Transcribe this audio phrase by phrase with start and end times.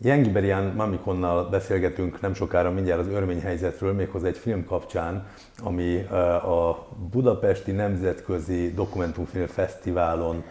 [0.00, 5.26] Jengi Berián Mamikonnal beszélgetünk nem sokára mindjárt az örmény helyzetről, méghozzá egy film kapcsán,
[5.62, 6.02] ami
[6.42, 10.44] a Budapesti Nemzetközi Dokumentumfilm Fesztiválon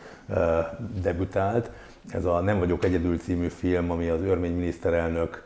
[1.02, 1.72] debütált.
[2.10, 5.44] Ez a Nem vagyok egyedül című film, ami az örmény miniszterelnök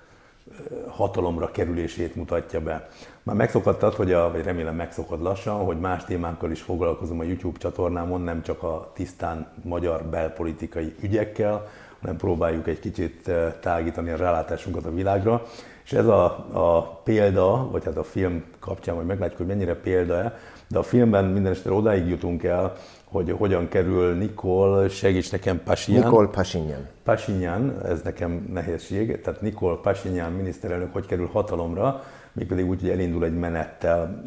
[0.88, 2.88] hatalomra kerülését mutatja be.
[3.24, 7.60] Már megszokattad, hogy a, vagy remélem megszokod lassan, hogy más témákkal is foglalkozom a YouTube
[7.60, 11.68] csatornámon, nem csak a tisztán magyar belpolitikai ügyekkel,
[12.02, 15.42] hanem próbáljuk egy kicsit eh, tágítani a rálátásunkat a világra.
[15.84, 20.38] És ez a, a példa, vagy hát a film kapcsán, hogy meglátjuk, hogy mennyire példa-e,
[20.68, 22.74] de a filmben minden esetre odáig jutunk el,
[23.12, 26.04] hogy hogyan kerül Nikol, segíts nekem, Pasinyan.
[26.04, 26.88] Nikol Pasinyan.
[27.04, 33.26] Pasinyan, ez nekem nehézség, tehát Nikol Pasinyan miniszterelnök hogy kerül hatalomra, mégpedig úgy, hogy elindul
[33.26, 34.22] egy menettel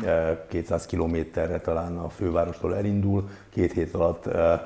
[0.48, 4.60] 200 eh, kilométerre talán a fővárostól elindul, két hét alatt eh, eh,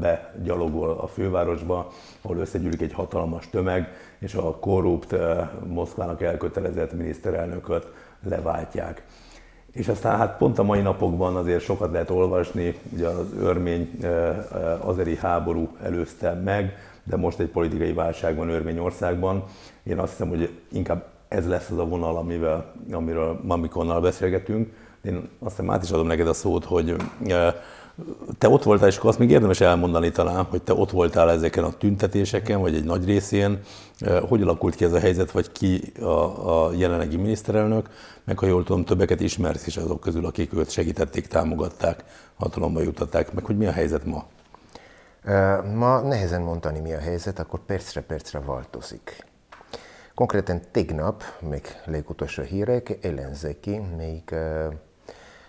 [0.00, 1.92] begyalogol a fővárosba,
[2.22, 5.16] ahol összegyűlik egy hatalmas tömeg, és a korrupt,
[5.66, 7.92] Moszkvának elkötelezett miniszterelnököt
[8.28, 9.02] leváltják.
[9.72, 13.98] És aztán hát pont a mai napokban azért sokat lehet olvasni, ugye az örmény
[14.80, 19.44] azeri háború előzte meg, de most egy politikai válság van Örményországban.
[19.82, 24.72] Én azt hiszem, hogy inkább ez lesz az a vonal, amivel, amiről Mamikonnal beszélgetünk.
[25.02, 26.96] Én aztán át is adom neked a szót, hogy
[28.38, 31.64] te ott voltál, és akkor azt még érdemes elmondani talán, hogy te ott voltál ezeken
[31.64, 33.60] a tüntetéseken, vagy egy nagy részén.
[34.28, 37.88] Hogy alakult ki ez a helyzet, vagy ki a, a jelenlegi miniszterelnök,
[38.24, 43.32] meg ha jól tudom, többeket ismersz is azok közül, akik őt segítették, támogatták, hatalomba jutották,
[43.32, 44.24] meg hogy mi a helyzet ma?
[45.74, 49.24] Ma nehezen mondani, mi a helyzet, akkor percre percre változik.
[50.14, 54.34] Konkrétan tegnap, még legutolsó hírek, ellenzéki, még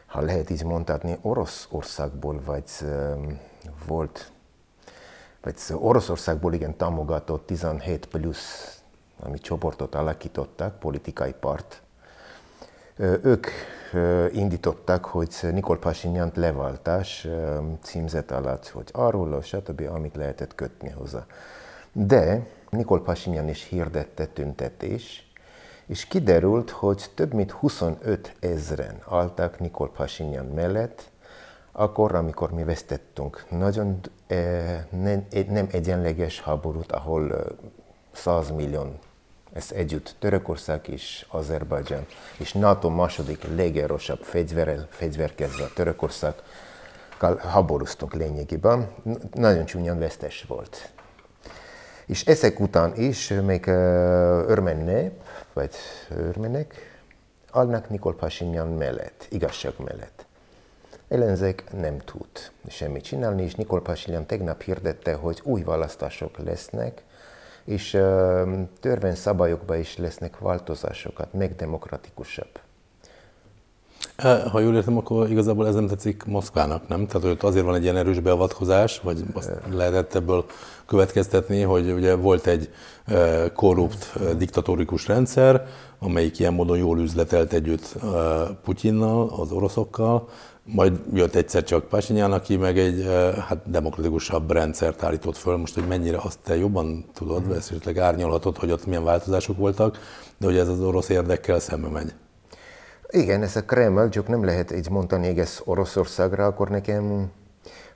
[0.05, 2.63] ha lehet így mondhatni, Oroszországból vagy
[3.88, 4.31] volt,
[5.41, 8.80] vagy Oroszországból igen támogatott 17 plusz,
[9.19, 11.81] ami csoportot alakítottak, politikai part.
[13.22, 13.47] Ők
[14.31, 17.28] indították, hogy Nikol Pasinyant leváltás
[17.81, 21.25] címzet alatt, hogy arról, stb., amit lehetett kötni hozzá.
[21.91, 25.30] De Nikol Pasinyan is hirdette tüntetés,
[25.86, 31.09] és kiderült, hogy több mint 25 ezren álltak Nikol Pasinyan mellett,
[31.72, 37.40] akkor, amikor mi vesztettünk nagyon eh, nem, nem egyenleges háborút, ahol eh,
[38.12, 39.00] 100 millió,
[39.53, 42.06] ez együtt Törökország és Azerbajdzsán,
[42.38, 46.34] és NATO második legerősebb fegyverrel, fegyverkezve Törökország,
[47.38, 48.90] háborúztunk lényegében,
[49.34, 50.94] nagyon csúnyan vesztes volt.
[52.05, 55.11] És ezek után is még örmény nép,
[55.53, 55.75] vagy
[56.09, 56.99] örmenek,
[57.51, 60.25] állnak Nikol Pashinyan mellett, igazság mellett.
[61.07, 62.27] Ellenzék nem tud
[62.67, 67.03] semmit csinálni, és Nikol Pashinyan tegnap hirdette, hogy új választások lesznek,
[67.63, 67.89] és
[68.79, 72.59] törvényszabályokban is lesznek változásokat, meg demokratikusabb.
[74.51, 77.07] Ha jól értem, akkor igazából ez nem tetszik Moszkvának, nem?
[77.07, 80.45] Tehát hogy azért van egy ilyen erős beavatkozás, vagy azt lehetett ebből
[80.85, 82.69] következtetni, hogy ugye volt egy
[83.53, 85.67] korrupt, diktatórikus rendszer,
[85.99, 87.95] amelyik ilyen módon jól üzletelt együtt
[88.63, 90.27] Putyinnal, az oroszokkal,
[90.63, 93.07] majd jött egyszer csak Pasinyán, aki meg egy
[93.47, 95.57] hát, demokratikusabb rendszert állított föl.
[95.57, 97.51] Most, hogy mennyire azt te jobban tudod, mm.
[97.51, 99.99] esetleg árnyalhatod, hogy ott milyen változások voltak,
[100.37, 102.13] de hogy ez az orosz érdekkel szembe megy.
[103.09, 107.31] Igen, ez a Kreml, csak nem lehet így mondani egész Oroszországra, akkor nekem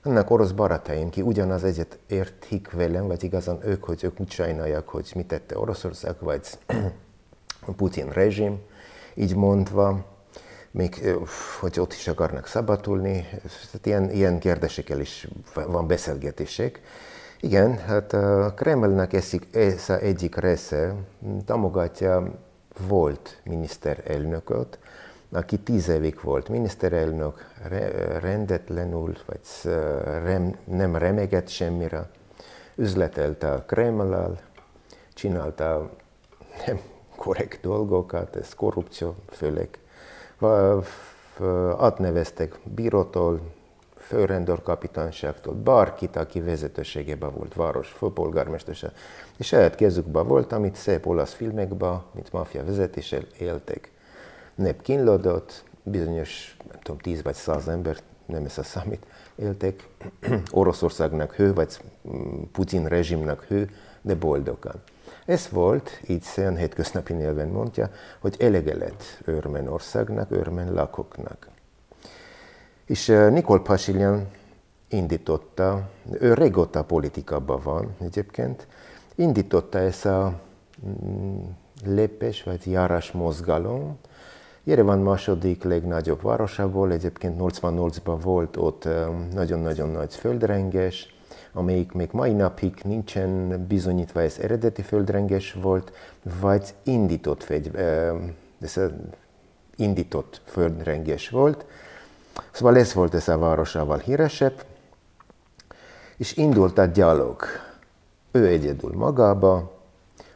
[0.02, 4.88] vannak orosz barátaim, ki ugyanaz egyet értik velem, vagy igazán ők, hogy ők úgy sajnálják,
[4.88, 6.58] hogy mit tette Oroszország, vagy
[7.66, 8.58] a Putin rezsim,
[9.14, 10.04] így mondva,
[10.70, 11.16] még
[11.60, 13.26] hogy ott is akarnak szabadulni,
[13.66, 16.80] tehát ilyen, ilyen kérdésekkel is van beszélgetések.
[17.40, 20.94] Igen, hát a Kremlnek ez egyik része
[21.46, 22.38] támogatja
[22.88, 24.78] volt miniszterelnököt,
[25.32, 27.52] aki tíz évig volt miniszterelnök,
[28.20, 29.40] rendetlenül, vagy
[30.04, 32.10] rem, nem remegett semmire,
[32.74, 34.38] üzletelte a Kremlal,
[35.14, 35.90] csinálta
[36.66, 36.80] nem
[37.16, 39.68] korrekt dolgokat, ez korrupció főleg.
[41.78, 43.40] Átneveztek bírótól,
[43.96, 48.92] főrendőrkapitányságtól, bárkit, aki vezetőségében volt, város, főpolgármester,
[49.36, 53.90] és saját kezükben volt, amit szép olasz filmekben, mint maffia vezetéssel éltek
[54.60, 57.96] nép kínlódott, bizonyos, nem tudom, tíz vagy száz ember,
[58.26, 59.88] nem ez a számít, éltek
[60.50, 61.80] Oroszországnak hő, vagy
[62.52, 63.70] Putin rezsimnek hő,
[64.02, 64.82] de boldogan.
[65.26, 71.48] Ez volt, így szépen hétköznapi nyelven mondja, hogy elege lett Örmenországnak, örmen lakoknak.
[72.86, 74.28] És Nikol Pasilyan
[74.88, 75.88] indította,
[76.20, 78.66] ő régóta politikában van egyébként,
[79.14, 80.40] indította ezt a
[80.86, 81.40] mm,
[81.84, 83.98] lépés vagy járás mozgalom.
[84.64, 88.88] Jerevan második legnagyobb városából, egyébként 88-ban volt ott
[89.32, 91.14] nagyon-nagyon nagy földrenges,
[91.52, 95.92] amelyik még mai napig nincsen bizonyítva, ez eredeti földrenges volt,
[96.40, 97.70] vagy indított, fegy,
[98.60, 98.80] ez
[99.76, 101.64] indított földrenges volt.
[102.50, 104.64] Szóval ez volt ez a városával híresebb,
[106.16, 107.42] és indult a gyalog.
[108.30, 109.72] Ő egyedül magába,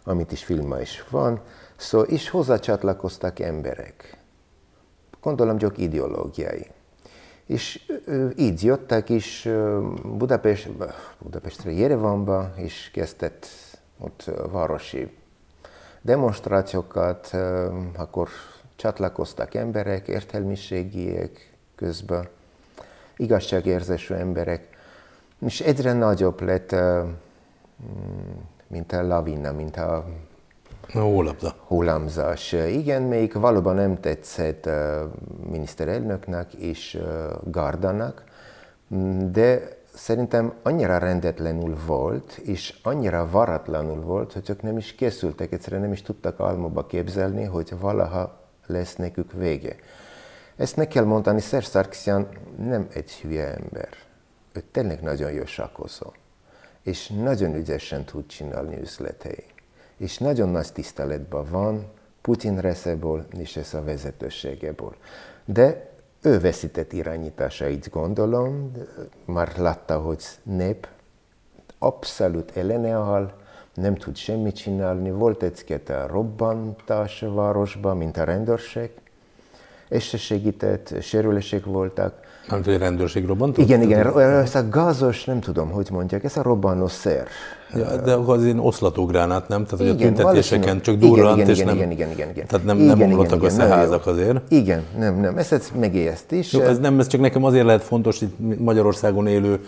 [0.05, 1.41] amit is filma is van,
[1.77, 4.17] szó, és hozzácsatlakoztak emberek.
[5.21, 6.67] Gondolom csak ideológiai.
[7.47, 7.93] És
[8.37, 9.49] így jöttek is
[10.03, 10.71] Budapest,
[11.19, 13.47] Budapestre, Jerevanba, és kezdett
[13.99, 15.17] ott városi
[16.01, 17.37] demonstrációkat,
[17.97, 18.29] akkor
[18.77, 22.29] csatlakoztak emberek, értelmiségiek közben,
[23.17, 24.69] igazságérzésű emberek,
[25.39, 26.75] és egyre nagyobb lett,
[28.67, 30.07] mint a lavina, mint a
[31.43, 31.55] a.
[31.67, 32.53] Hullámzás.
[32.53, 34.69] Igen, még valóban nem tetszett
[35.51, 36.99] miniszterelnöknek és
[37.45, 38.25] Gardanak,
[39.31, 45.83] de szerintem annyira rendetlenül volt, és annyira varatlanul volt, hogy csak nem is készültek, egyszerűen
[45.83, 49.77] nem is tudtak álmokba képzelni, hogy valaha lesz nekük vége.
[50.57, 52.29] Ezt meg kell mondani, Szerz Sarkisian
[52.59, 53.89] nem egy hülye ember.
[54.53, 56.13] Ő tényleg nagyon jó sakozó,
[56.83, 59.45] és nagyon ügyesen tud csinálni üzletei
[59.97, 61.85] és nagyon nagy tiszteletben van
[62.21, 64.95] Putin részéből és ez a vezetőségéből.
[65.45, 65.91] De
[66.23, 68.73] ő veszített irányításait, gondolom,
[69.25, 70.89] már látta, hogy nép
[71.79, 73.33] abszolút ellenáll,
[73.75, 75.11] nem tud semmit csinálni.
[75.11, 78.91] Volt egy-két robbantás a városban, mint a rendőrség,
[79.89, 82.24] és se segített, sérülések voltak.
[82.49, 83.65] Nem hogy a rendőrség robbantott?
[83.65, 87.27] Igen, igen, ez a gázos, nem tudom, hogy mondják, ez a robbanó szer.
[87.77, 89.65] Ja, de akkor az én oszlatógránát, nem?
[89.65, 92.47] Tehát, hogy igen, a tüntetéseken csak durrant, igen, és igen, nem, igen, igen, igen, igen.
[92.47, 94.41] Tehát nem, igen, nem omlottak össze igen, házak azért.
[94.49, 96.53] Igen, nem, nem, ezt, ezt megélyezt is.
[96.53, 99.65] Jó, ez nem, ez csak nekem azért lehet fontos, itt Magyarországon élő,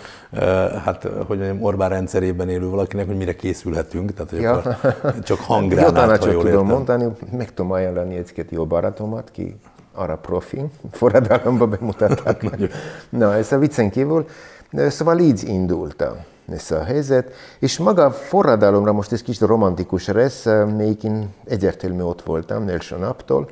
[0.85, 4.53] hát, hogy mondjam, Orbán rendszerében élő valakinek, hogy mire készülhetünk, tehát hogy ja.
[4.53, 4.77] akkor
[5.23, 6.65] csak hanggránát, jó tanácsot tudom értem.
[6.65, 7.07] mondani,
[7.37, 9.57] meg tudom ajánlani egy-két jó barátomat, ki
[9.97, 12.43] arra profi, forradalomba bemutatták.
[13.09, 14.27] Na, ez a viccen kívül.
[14.89, 16.17] Szóval így indultam
[16.49, 20.45] ez a helyzet, és maga a forradalomra most ez kicsit romantikus lesz,
[20.77, 23.49] még én egyértelmű ott voltam első naptól,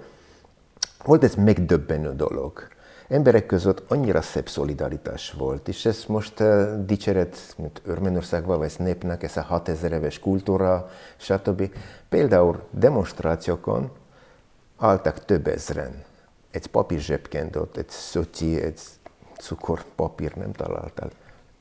[1.04, 2.66] volt ez megdöbbenő dolog.
[3.08, 9.22] Emberek között annyira szebb szolidaritás volt, és ez most uh, dicséret, mint Örményországban, vagy népnek,
[9.22, 11.70] ez a 6000 éves kultúra, stb.
[12.08, 13.90] Például demonstrációkon
[14.78, 16.04] álltak több ezren.
[16.54, 18.80] Egy papír zsebkendőt, egy szötyi, egy
[19.38, 21.10] cukorpapír nem találtál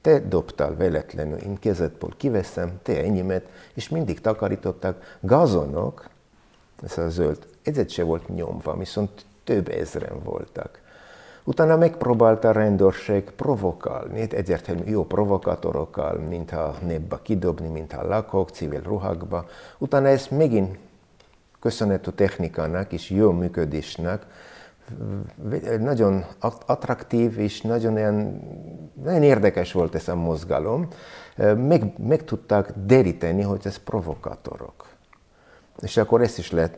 [0.03, 5.17] te dobtál véletlenül, én kezedből kiveszem, te enyémet, és mindig takarítottak.
[5.19, 6.09] Gazonok,
[6.83, 10.81] ez a zöld, egyet se volt nyomva, viszont több ezren voltak.
[11.43, 18.49] Utána megpróbálta a rendőrség provokálni, egyértelmű jó provokátorokkal, mint a népbe kidobni, mint a lakók,
[18.49, 19.45] civil ruhákba.
[19.77, 20.77] Utána ez megint
[21.59, 24.25] köszönhető technikának és jó működésnek,
[25.79, 26.25] nagyon
[26.65, 28.41] attraktív és nagyon, ilyen,
[29.03, 30.87] nagyon érdekes volt ez a mozgalom.
[31.55, 34.87] Meg, meg tudták deríteni, hogy ez provokátorok.
[35.81, 36.71] És akkor ezt is le,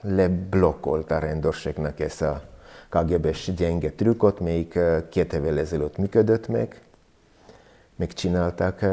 [0.00, 2.42] leblokkolt a rendőrségnek ez a
[2.88, 4.78] KGB-s gyenge trükkot, melyik
[5.10, 6.80] két évvel ezelőtt működött meg,
[7.96, 8.86] megcsinálták.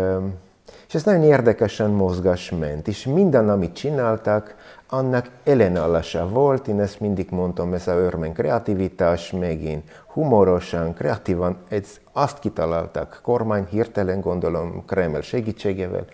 [0.88, 4.56] És ez nagyon érdekesen mozgás ment, és minden, amit csináltak,
[4.90, 12.00] annak ellenállása volt, én ezt mindig mondtam, ez a örmény kreativitás, megint humorosan, kreatívan, ez
[12.12, 16.06] azt kitaláltak, kormány hirtelen gondolom Kreml segítségével,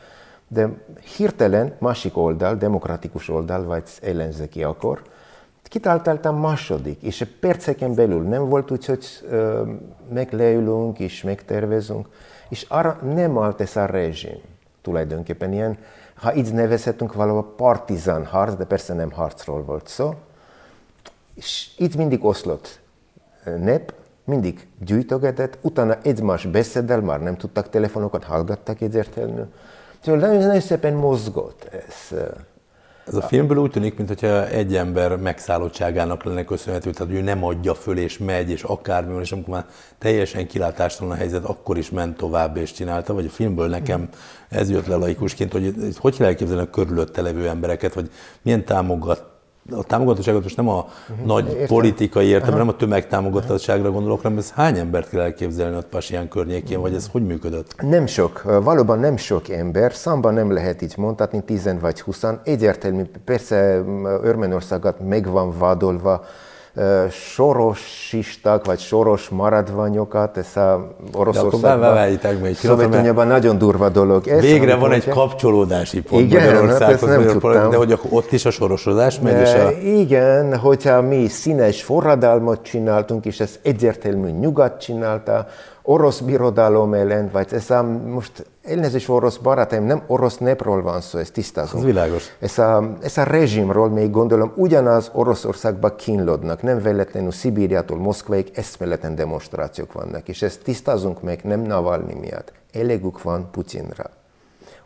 [0.47, 0.69] de
[1.17, 5.01] hirtelen másik oldal, demokratikus oldal, vagy ellenzéki akkor,
[5.69, 9.61] kitaláltam második, és perceken belül nem volt úgy, hogy ö,
[10.13, 12.07] megleülünk és megtervezünk,
[12.50, 14.41] és arra nem állt ez a rezsim
[14.82, 15.77] tulajdonképpen ilyen
[16.20, 20.13] ha így nevezhetünk, valahol partizán harc, de persze nem harcról volt szó.
[21.34, 22.79] És itt mindig oszlott
[23.44, 29.41] nép, mindig gyűjtögetett, utána egymás beszéddel, már nem tudtak telefonokat, hallgattak egyértelmű.
[30.00, 32.18] Szóval nagyon, nagyon szépen mozgott ez.
[33.09, 37.73] Ez a filmből úgy tűnik, mintha egy ember megszállottságának lenne köszönhető, tehát ő nem adja
[37.73, 39.65] föl és megy, és akármi van, és amikor már
[39.97, 44.09] teljesen kilátástalan a helyzet, akkor is ment tovább és csinálta, vagy a filmből nekem
[44.49, 48.09] ez jött le laikusként, hogy hogy kell elképzelni a körülötte levő embereket, vagy
[48.41, 49.28] milyen támogat
[49.71, 51.25] a támogatottságot most nem a uh-huh.
[51.25, 51.67] nagy Értem.
[51.67, 56.77] politikai értelme, nem a tömegtámogatottságra gondolok, hanem ez hány embert kell elképzelni a Pasián környékén,
[56.77, 56.81] uh-huh.
[56.81, 57.75] vagy ez hogy működött?
[57.81, 63.03] Nem sok, valóban nem sok ember, számban nem lehet így mondhatni, 10 vagy 20, egyértelmű,
[63.25, 63.83] persze
[64.23, 66.25] Örményországot meg van vádolva,
[67.12, 74.27] sorosistak, vagy soros maradványokat, ez a Oroszországban, Szovjetuniában nagyon durva dolog.
[74.27, 77.69] Ez Végre van egy kapcsolódási pont igen, Magyarországhoz, hát nem tudtam.
[77.69, 79.41] de hogy ott is a sorosodás megy?
[79.41, 79.71] És a...
[79.71, 85.48] Igen, hogyha mi színes forradalmat csináltunk, és ez egyértelmű nyugat csinálta,
[85.89, 91.19] orosz birodalom ellen, vagy ez a most elnézést orosz barátaim, nem orosz népről van szó,
[91.19, 91.79] ez tisztázom.
[91.79, 92.36] Ez világos.
[92.39, 99.15] Ez a, ez a rezsimről még gondolom ugyanaz Oroszországban kínlódnak, nem véletlenül Szibériától Moszkváig eszméletlen
[99.15, 102.51] demonstrációk vannak, és ezt tisztázunk meg nem Navalnyi miatt.
[102.74, 104.10] Elegük van Putyinra.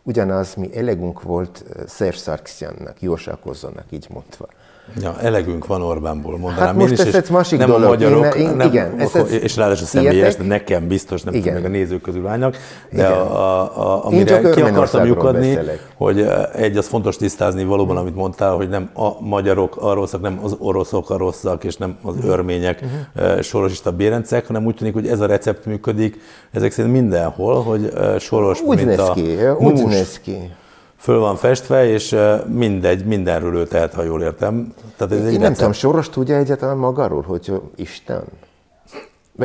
[0.02, 1.64] Ugyanaz mi elegünk volt
[1.98, 4.46] eh, Sarkisiannak, jósákozónak, így mondva.
[5.00, 7.84] Ja, elegünk van Orbánból, mondanám hát most én is, ez egy másik nem dolog.
[7.84, 11.34] a magyarok, én, én, nem, igen, ez, ez és ráadásul személyes, de nekem biztos, nem
[11.34, 11.46] igen.
[11.46, 12.56] tudom, meg a nézők közül állnak,
[12.90, 13.12] de igen.
[13.12, 15.58] a, a, amire ki akartam lyukadni,
[15.96, 20.20] hogy eh, egy, az fontos tisztázni valóban, amit mondtál, hogy nem a magyarok a rosszak,
[20.20, 22.82] nem az oroszok a rosszak, és nem az örmények
[23.14, 23.40] uh-huh.
[23.40, 26.20] sorosista bérencek, hanem úgy tűnik, hogy ez a recept működik,
[26.52, 30.50] ezek szerint mindenhol, hogy eh, soros, úgy mint a ki, úgy néz ki
[31.04, 34.74] föl van festve, és mindegy, mindenről ő tehet, ha jól értem.
[34.96, 38.24] Tehát ez én nem tudom, Soros tudja egyáltalán magáról, hogy Isten?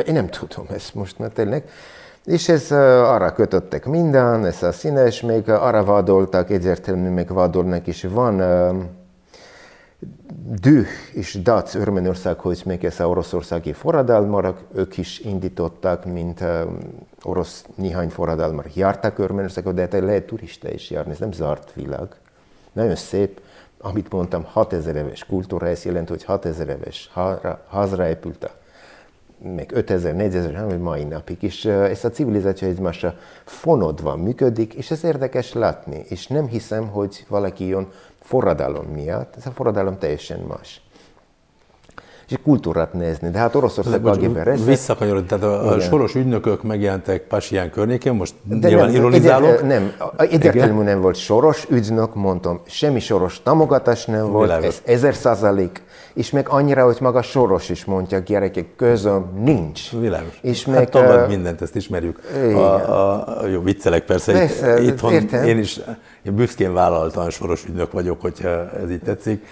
[0.06, 1.64] Én nem tudom ezt most, mert tényleg.
[2.24, 8.04] És ez arra kötöttek minden, ez a színes, még arra vádoltak, egyértelmű még vádolnak is.
[8.10, 8.42] Van
[10.60, 16.44] düh és dac Örményországhoz még ez a oroszországi forradalmak, ők is indították, mint
[17.22, 22.08] orosz néhány forradalmar jártak Örményországot, de hát lehet turista is járni, ez nem zárt világ.
[22.72, 23.40] Nagyon szép,
[23.80, 27.10] amit mondtam, 6000 éves kultúra, ez jelent, hogy 6000 éves
[27.68, 28.50] házra épült a
[29.42, 31.42] meg 5000, 4000, vagy mai napig.
[31.42, 33.14] És ez a civilizáció egymásra
[33.44, 36.04] fonodva működik, és ez érdekes látni.
[36.08, 37.88] És nem hiszem, hogy valaki jön
[38.20, 40.80] forradalom miatt, ez a forradalom teljesen más
[42.30, 43.30] és kultúrát nézni.
[43.30, 48.68] De hát Oroszország KGB Visszakanyarod, tehát a, a soros ügynökök megjelentek Pasián környékén, most De
[48.68, 49.48] nyilván nem, ironizálok.
[49.48, 54.66] Egyet, nem, egyértelműen nem volt soros ügynök, mondtam, semmi soros támogatás nem volt, Világos.
[54.66, 55.82] ez ezer százalék,
[56.14, 59.90] és meg annyira, hogy maga soros is mondja, gyerekek, közöm nincs.
[59.90, 60.38] Világos.
[60.42, 62.20] És hát meg, tagad mindent, ezt ismerjük.
[62.54, 65.44] A, a, a, jó, viccelek persze, persze itt, itthon értem.
[65.44, 65.80] én is
[66.22, 69.46] én büszkén vállaltan soros ügynök vagyok, hogyha ez így tetszik.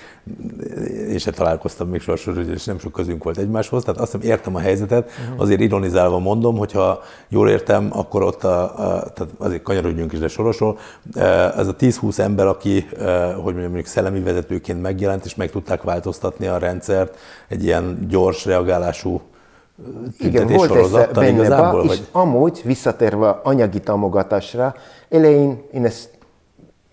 [1.09, 3.85] Én sem találkoztam még soros ügynök, és nem sok közünk volt egymáshoz.
[3.85, 8.63] Tehát azt hiszem értem a helyzetet, azért ironizálva mondom, hogyha jól értem, akkor ott a,
[8.63, 10.79] a tehát azért kanyarodjunk is, de sorosról,
[11.57, 12.87] ez a 10-20 ember, aki,
[13.35, 17.17] hogy mondjam, mondjuk szellemi vezetőként megjelent, és meg tudták változtatni a rendszert
[17.49, 19.21] egy ilyen gyors reagálású
[20.19, 22.09] igen, volt ez benne igazából, és vagy?
[22.13, 24.75] amúgy visszatérve anyagi támogatásra,
[25.09, 26.18] elején én ezt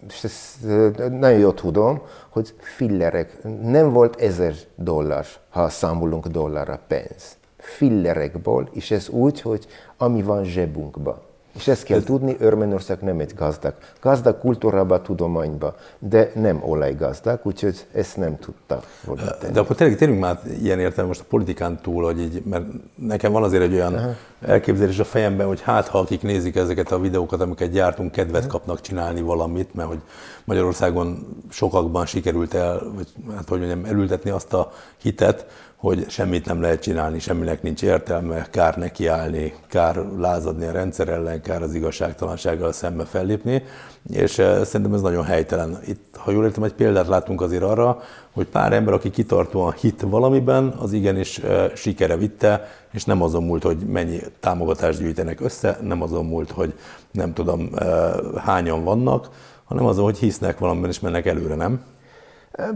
[0.09, 0.63] és ezt
[1.09, 7.37] nagyon jól tudom, hogy fillerek, nem volt ezer dollár, ha számolunk dollárra pénz.
[7.57, 11.21] Fillerekból, és ez úgy, hogy ami van zsebunkban.
[11.55, 13.73] És ezt kell tudni, Örményország nem egy gazdag.
[14.01, 19.53] Gazdag kultúrába, tudományba, de nem olajgazdag, úgyhogy ezt nem tudta volna tenni.
[19.53, 23.31] De akkor tényleg tényleg már ilyen értelme most a politikán túl, hogy így, mert nekem
[23.31, 24.09] van azért egy olyan Aha.
[24.41, 28.51] elképzelés a fejemben, hogy hát ha akik nézik ezeket a videókat, amiket gyártunk, kedvet Aha.
[28.51, 30.01] kapnak csinálni valamit, mert hogy
[30.43, 35.45] Magyarországon sokakban sikerült el, vagy hát hogy mondjam, elültetni azt a hitet,
[35.75, 41.41] hogy semmit nem lehet csinálni, semminek nincs értelme, kár nekiállni, kár lázadni a rendszer ellen,
[41.41, 43.63] kár az igazságtalansággal szembe fellépni,
[44.09, 45.79] és eh, szerintem ez nagyon helytelen.
[45.87, 48.01] Itt, ha jól értem, egy példát látunk azért arra,
[48.31, 53.43] hogy pár ember, aki kitartóan hit valamiben, az igenis eh, sikere vitte, és nem azon
[53.43, 56.73] múlt, hogy mennyi támogatást gyűjtenek össze, nem azon múlt, hogy
[57.11, 59.29] nem tudom eh, hányan vannak,
[59.65, 61.81] hanem azon, hogy hisznek valamiben és mennek előre, nem?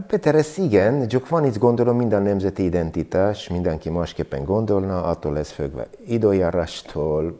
[0.08, 5.52] Péter, ez igen, csak van itt gondolom minden nemzeti identitás, mindenki másképpen gondolna, attól lesz
[5.52, 7.38] függve időjárástól,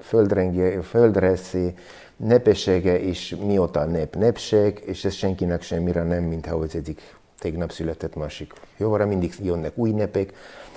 [0.82, 1.74] földreszi,
[2.16, 7.02] nepessége is mióta nép nepség, és ez senkinek semmire nem, mint ha az egyik
[7.40, 10.34] tegnap született másik jóra, mindig jönnek új nepek.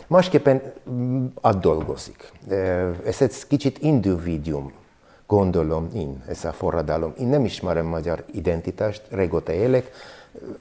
[0.07, 1.27] Másképpen mm,
[1.61, 2.33] dolgozik.
[3.07, 4.73] Ez egy kicsit individuum,
[5.27, 7.13] gondolom én, ez a forradalom.
[7.19, 9.91] Én nem ismerem magyar identitást, régóta élek,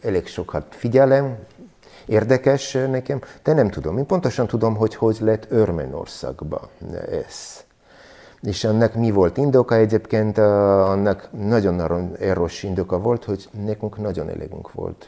[0.01, 1.37] elég sokat figyelem,
[2.05, 3.97] érdekes nekem, de nem tudom.
[3.97, 6.69] Én pontosan tudom, hogy hogy lett Örményországba
[7.11, 7.63] ez.
[8.41, 14.71] És annak mi volt indoka egyébként, annak nagyon-nagyon erős indoka volt, hogy nekünk nagyon elégünk
[14.71, 15.07] volt.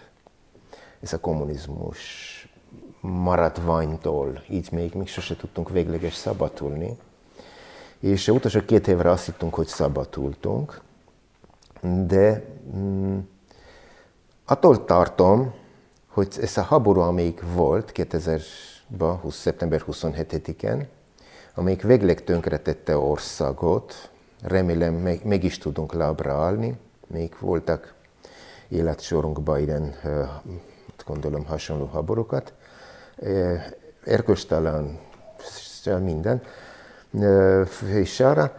[1.02, 2.08] ez a kommunizmus
[3.02, 6.98] maratványtól, így még, még sose tudtunk végleges szabadulni.
[8.00, 10.82] És utolsó két évre azt hittünk, hogy szabadultunk,
[11.82, 12.44] de
[12.76, 13.18] mm,
[14.46, 15.54] attól tartom,
[16.08, 19.36] hogy ez a háború, amelyik volt 2000-ben, 20.
[19.36, 20.88] szeptember 27-én,
[21.56, 24.10] amelyik végleg tönkretette országot,
[24.42, 27.94] remélem meg, meg is tudunk lábra állni, még voltak
[28.68, 29.96] életsorunkban ilyen,
[31.06, 32.54] gondolom, hasonló háborúkat,
[34.06, 35.00] erköstalan
[36.00, 36.42] minden,
[37.94, 38.58] és arra,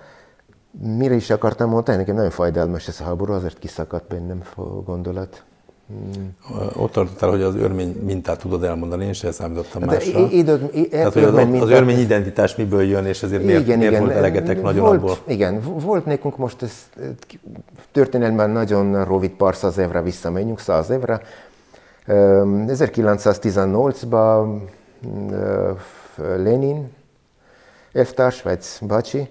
[0.70, 5.44] mire is akartam mondani, nekem nagyon fájdalmas ez a háború, azért kiszakadt bennem a gondolat.
[5.86, 6.36] Hmm.
[6.76, 10.28] Ott tartottál, hogy az örmény mintát tudod elmondani, én sem számítottam hát másra.
[10.30, 14.04] Időt, Tehát, hogy az, az örmény identitás miből jön, és ezért miért, igen, miért igen.
[14.04, 15.16] volt elegetek nagyon volt, abból?
[15.26, 16.72] Igen, volt nekünk most ez
[17.92, 21.20] történelmen nagyon rövid pár száz évre visszamegyünk, száz évre.
[22.06, 24.60] 1918-ban
[26.16, 26.92] Lenin,
[27.92, 29.28] elvtárs, vagy bácsi,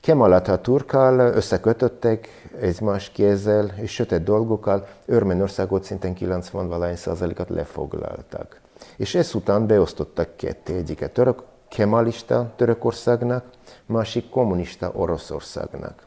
[0.00, 2.28] Kemal Atatürkkal összekötöttek
[2.60, 8.60] egymás kézzel és sötét dolgokkal, Örményországot szinten 90 százalékat lefoglaltak.
[8.96, 13.44] És ezután beosztottak ketté egyiket török, kemalista Törökországnak,
[13.86, 16.06] másik kommunista Oroszországnak.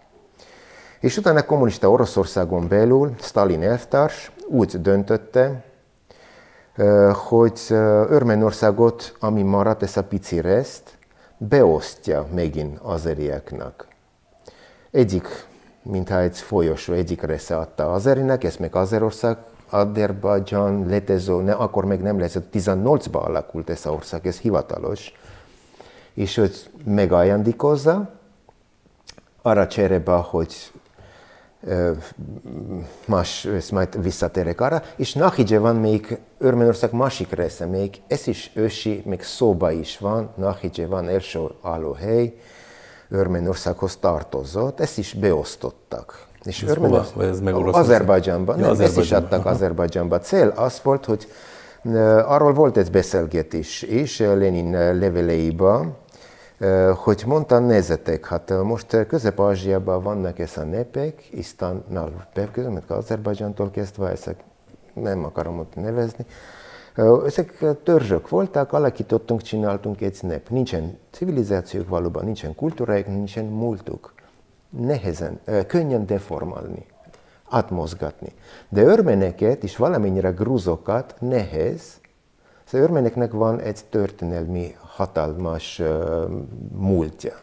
[1.00, 5.64] És utána kommunista Oroszországon belül Stalin elvtárs úgy döntötte,
[7.14, 7.60] hogy
[8.10, 10.98] Örményországot, ami maradt, ez a pici reszt,
[11.48, 13.88] beosztja megint azerieknak.
[14.92, 15.28] Egyik,
[15.82, 19.38] mintha egy folyosó egyik része adta azerinek, ez meg Azerország,
[19.70, 25.14] Azerbajdzsán, Letezó, ne, akkor még nem lesz, 18-ban alakult ez az ország, ez hivatalos.
[26.14, 28.10] És őt megajándékozza,
[29.42, 30.72] arra cserébe, hogy
[33.06, 38.52] más, ezt majd visszatérek arra, és Nahidze van még Örményország másik része, még ez is
[38.54, 42.34] ősi, még szóba is van, Nahidze van első állóhely,
[43.10, 46.26] Örményországhoz tartozott, ezt is beosztottak.
[46.44, 47.06] És ez hova?
[47.20, 48.60] Ez meg Azerbajdzsánban.
[48.60, 50.20] Ja, nem, ezt is adtak Azerbajdzsánba.
[50.20, 51.28] Cél az volt, hogy
[52.26, 55.96] arról volt egy beszélgetés is Lenin leveleiben,
[56.96, 64.44] hogy mondta, nézzetek, hát most Közép-Ázsiában vannak ez a népek, Isztánnal bevkeződik, Azerbajdzsántól kezdve, ezek
[64.94, 66.26] nem akarom ott nevezni,
[67.26, 70.50] ezek törzsök voltak, alakítottunk, csináltunk egy nép.
[70.50, 74.14] Nincsen civilizációk valóban, nincsen kultúrájuk, nincsen múltuk.
[74.70, 76.86] Nehezen, könnyen deformálni,
[77.50, 78.34] átmozgatni.
[78.70, 82.02] De örmeneket és valamennyire grúzokat nehéz,
[82.74, 85.82] Szóval örményeknek van egy történelmi hatalmas
[86.72, 87.34] múltja.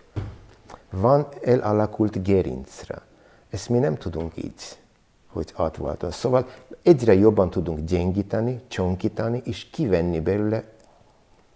[0.90, 3.02] Van elalakult gerincre.
[3.50, 4.78] Ezt mi nem tudunk így,
[5.26, 6.12] hogy átváltani.
[6.12, 6.46] Szóval
[6.82, 10.64] egyre jobban tudunk gyengíteni, csonkítani, és kivenni belőle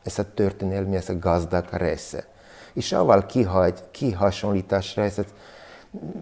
[0.02, 2.26] ezt a történelmi, ezt a gazdag része.
[2.72, 5.34] És avval kihagy, kihasonlításra ezt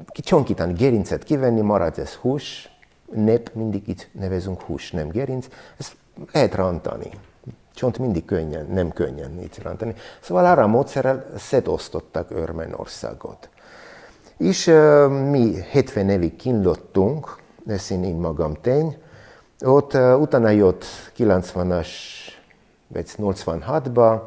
[0.07, 2.71] kicsonkítani, gerincet kivenni, marad ez hús,
[3.11, 5.97] nép, mindig itt nevezünk hús, nem gerinc, ezt
[6.33, 7.11] lehet rántani.
[7.75, 9.95] Csont mindig könnyen, nem könnyen rántani.
[10.21, 13.49] Szóval arra a módszerrel szetosztottak Örményországot.
[14.37, 18.97] És uh, mi 70 évig kínlottunk, ez én magam tény,
[19.65, 20.85] ott uh, utána jött
[21.17, 21.89] 90-as,
[22.89, 24.21] vagy 86-ba,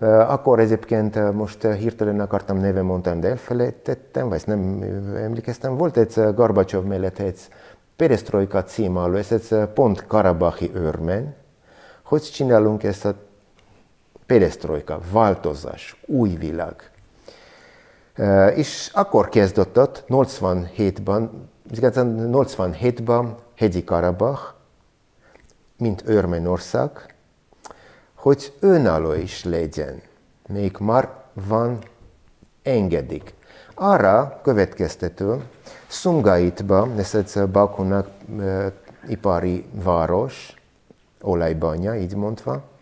[0.00, 4.82] uh, akkor egyébként most hirtelen akartam neve mondtam, de elfelejtettem, vagy nem
[5.16, 5.76] emlékeztem.
[5.76, 7.38] Volt egy Garbacsov mellett egy
[7.96, 11.34] Perestroika címálló, ez egy pont Karabahi örmény,
[12.04, 13.14] hogy csinálunk ezt a
[14.26, 16.90] perestroika, változás, új világ.
[18.54, 24.54] És akkor kezdődött 87-ben, 87-ben Hegyi Karabach,
[25.76, 27.14] mint Örményország,
[28.14, 30.02] hogy önálló is legyen,
[30.48, 31.78] még már van
[32.62, 33.34] engedik.
[33.74, 35.44] Arra következtető,
[35.86, 38.08] Szungaitba, ez egy Bakunak
[39.06, 40.54] ipari város,
[41.24, 42.72] olajbanya, így mondva,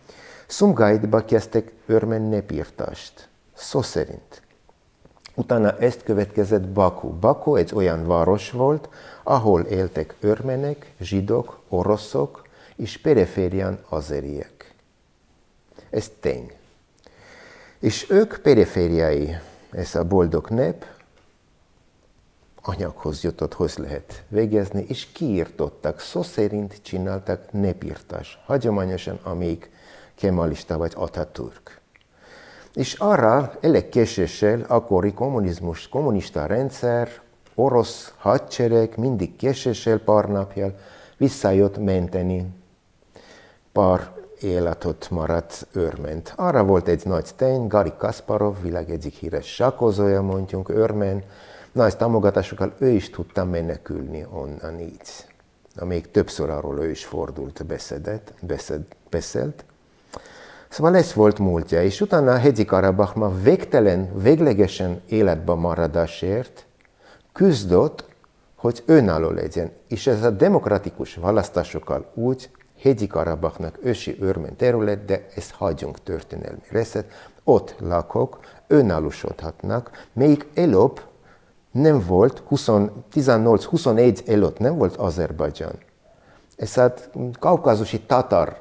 [0.52, 4.42] Szumgáitba kezdtek örmen népírtást, szó szerint.
[5.34, 7.08] Utána ezt következett Baku.
[7.08, 8.88] Baku egy olyan város volt,
[9.22, 14.74] ahol éltek örmenek, zsidók, oroszok és periférián azeriek.
[15.90, 16.52] Ez tény.
[17.78, 19.36] És ők perifériai,
[19.70, 20.84] ez a boldog nép,
[22.62, 29.70] anyaghoz jutott, hogy lehet végezni, és kiírtottak, szó szerint csináltak népírtás, hagyományosan, amíg
[30.14, 31.80] kemalista vagy Atatürk.
[32.74, 37.08] És arra elég késéssel akkori kommunizmus, kommunista rendszer,
[37.54, 40.78] orosz hadsereg mindig késéssel pár napjal
[41.16, 42.46] visszajött menteni
[43.72, 46.32] pár életot maradt örment.
[46.36, 51.24] Arra volt egy nagy tény, Gary Kasparov, világ egyik híres sakozója, mondjuk örmen,
[51.72, 55.00] nagy támogatásokkal ő is tudta menekülni onnan így.
[55.74, 59.64] Na, még többször arról ő is fordult, beszédet, beszed, beszélt.
[60.68, 66.66] Szóval ez volt múltja, és utána Hegyi Karabach ma végtelen, véglegesen életben maradásért
[67.32, 68.04] küzdött,
[68.56, 75.26] hogy önálló legyen, és ez a demokratikus választásokkal úgy Hegyi Karabachnak ősi örmen terület, de
[75.34, 77.10] ezt hagyjunk történelmi részet,
[77.44, 81.00] ott lakok, önállósodhatnak, még előbb
[81.72, 85.74] nem volt, 18-21 előtt nem volt Azerbajdzsán.
[86.56, 86.94] Ez a
[87.38, 88.60] kaukázusi tatar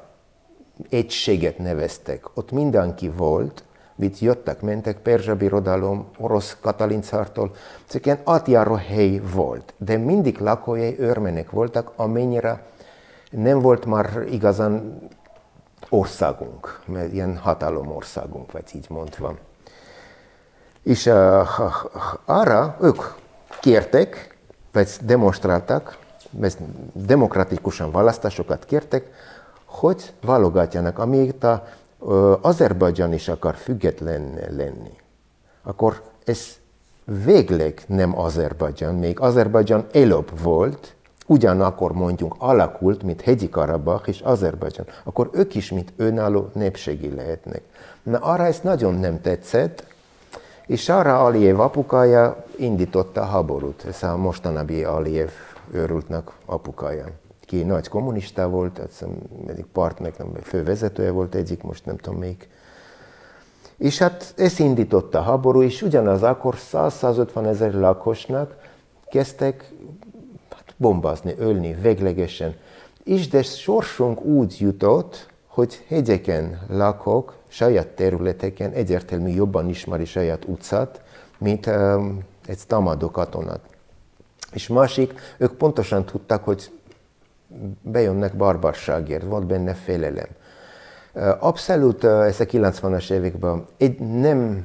[0.90, 2.24] egységet neveztek.
[2.34, 7.54] Ott mindenki volt, mit jöttek, mentek, perzsa birodalom, orosz katalincártól,
[7.88, 9.74] csak ilyen átjáró hely volt.
[9.76, 12.66] De mindig lakói örmenek voltak, amennyire
[13.30, 14.98] nem volt már igazán
[15.88, 19.34] országunk, mert ilyen hatalomországunk, vagy így mondva.
[20.82, 21.14] És uh,
[22.24, 23.02] arra ők
[23.60, 24.36] kértek,
[24.72, 25.98] vagy demonstráltak,
[26.30, 26.56] vagy
[26.92, 29.10] demokratikusan választásokat kértek,
[29.64, 31.62] hogy válogatjanak, amíg a
[31.98, 34.96] uh, Azerbajdzsán is akar független lenni,
[35.62, 36.46] akkor ez
[37.04, 40.94] végleg nem Azerbajdzsán, még Azerbajdzsán előbb volt,
[41.26, 47.62] ugyanakkor mondjuk alakult, mint Hegyi Karabach és Azerbajdzsán, akkor ők is, mint önálló népségi lehetnek.
[48.02, 49.84] Na arra ez nagyon nem tetszett,
[50.72, 55.30] és arra Aliyev apukája indította a háborút, ez a mostanabbi Aliyev
[55.72, 57.06] őrültnek apukája,
[57.40, 58.80] ki nagy kommunista volt,
[59.46, 62.48] egyik partnek, nem, fővezetője volt egyik, most nem tudom még.
[63.76, 68.56] És hát ez indította a háború, és ugyanaz akkor 100-150 ezer lakosnak
[69.10, 69.72] kezdtek
[70.50, 72.54] hát bombazni, ölni véglegesen.
[73.04, 81.00] És de sorsunk úgy jutott, hogy hegyeken lakok, saját területeken egyértelmű jobban ismeri saját utcát,
[81.38, 83.60] mint um, egy támadó katonat.
[84.52, 86.70] És másik, ők pontosan tudták, hogy
[87.82, 90.28] bejönnek barbarságért, volt benne félelem.
[91.38, 94.64] Abszolút ez a 90-as években egy nem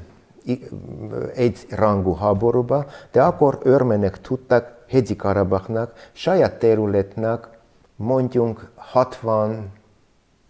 [1.35, 7.47] egy rangú háborúba, de akkor örmenek tudtak Hegyi Karabachnak, saját területnek
[7.95, 9.71] mondjuk 60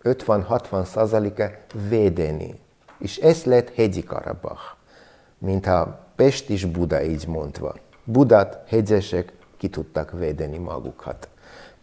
[0.07, 1.49] 50-60 százaléka
[1.89, 2.59] védeni.
[2.99, 4.61] És ez lett Hegyi Karabach,
[5.37, 7.75] mint a Pest és Buda így mondva.
[8.03, 11.27] Budát hegyesek ki tudtak védeni magukat.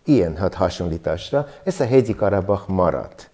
[0.05, 3.31] Ilyen hat hasonlításra ez a Hegyi Karabach maradt.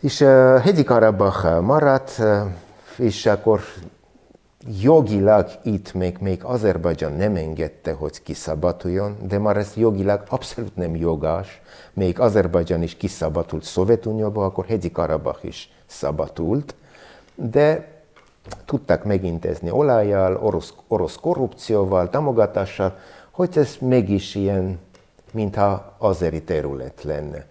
[0.00, 2.46] És uh, Hegyi Karabach maradt, uh,
[2.96, 3.60] és akkor
[4.80, 10.96] jogilag itt még, még Azerbajdzsán nem engedte, hogy kiszabaduljon, de már ez jogilag abszolút nem
[10.96, 11.60] jogás.
[11.92, 16.74] Még Azerbajdzsán is kiszabadult Szovjetunióba, akkor Hegyi Karabach is szabadult,
[17.34, 17.94] de
[18.64, 22.98] tudták megintézni olajjal, orosz, orosz korrupcióval, támogatással,
[23.30, 24.78] hogy ez mégis ilyen,
[25.32, 27.46] mintha azeri terület lenne.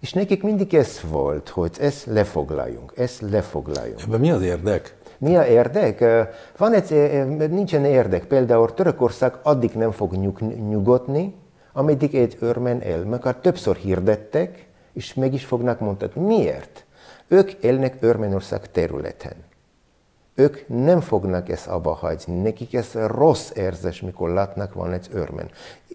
[0.00, 4.00] És nekik mindig ez volt, hogy ezt lefoglaljunk, ezt lefoglaljunk.
[4.02, 4.96] Ebben mi az érdek?
[5.18, 6.04] Mi a érdek?
[6.56, 6.90] Van egy,
[7.50, 8.24] nincsen érdek.
[8.24, 11.34] Például Törökország addig nem fog nyug, nyugodni,
[11.72, 13.04] ameddig egy örmen él.
[13.04, 16.12] Mert többször hirdettek, és meg is fognak mondani.
[16.14, 16.84] Miért?
[17.28, 19.34] Ők élnek Örmenország területen.
[20.34, 22.40] Ők nem fognak ezt abba hagyni.
[22.40, 25.50] Nekik ez rossz érzés, mikor látnak van egy örmen.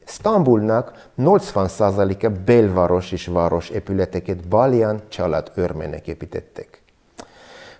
[0.05, 6.82] Sztambulnak 80%-a belváros és város épületeket Balian család örmenek építettek.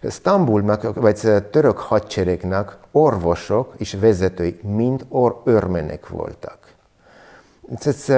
[0.08, 1.20] Sztambulnak, vagy
[1.52, 6.58] török hadseregnek orvosok és vezetői mind or örmenek voltak.
[7.80, 8.10] Ez,